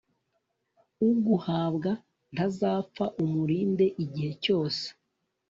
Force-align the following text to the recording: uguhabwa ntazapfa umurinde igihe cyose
uguhabwa 1.09 1.91
ntazapfa 2.33 3.05
umurinde 3.23 3.85
igihe 4.03 4.31
cyose 4.43 4.85